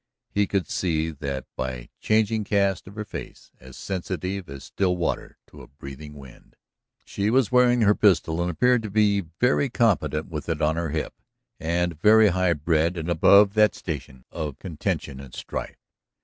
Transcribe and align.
He 0.31 0.47
could 0.47 0.67
see 0.67 1.11
that 1.11 1.45
by 1.55 1.73
the 1.75 1.89
changing 1.99 2.43
cast 2.43 2.87
of 2.87 2.95
her 2.95 3.05
face, 3.05 3.51
as 3.59 3.77
sensitive 3.77 4.49
as 4.49 4.63
still 4.63 4.97
water 4.97 5.37
to 5.45 5.61
a 5.61 5.67
breathing 5.67 6.15
wind. 6.15 6.55
She 7.05 7.29
was 7.29 7.51
wearing 7.51 7.81
her 7.81 7.93
pistol, 7.93 8.41
and 8.41 8.49
appeared 8.49 8.83
very 9.39 9.69
competent 9.69 10.27
with 10.29 10.49
it 10.49 10.59
on 10.59 10.75
her 10.75 10.89
hip, 10.89 11.13
and 11.59 12.01
very 12.01 12.29
high 12.29 12.53
bred 12.53 12.97
and 12.97 13.11
above 13.11 13.53
that 13.53 13.75
station 13.75 14.25
of 14.31 14.57
contention 14.57 15.19
and 15.19 15.35
strife. 15.35 15.77